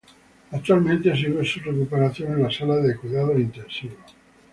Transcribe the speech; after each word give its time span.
Actualmente 0.51 1.15
sigue 1.15 1.45
su 1.45 1.59
recuperación 1.59 2.33
en 2.33 2.41
la 2.41 2.49
Sala 2.49 2.77
de 2.77 2.97
Cuidados 2.97 3.37
Intensivos. 3.37 3.99